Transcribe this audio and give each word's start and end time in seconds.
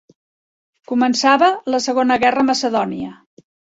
Començava 0.91 1.49
la 1.73 1.81
segona 1.89 2.17
guerra 2.25 2.47
macedònia. 2.49 3.13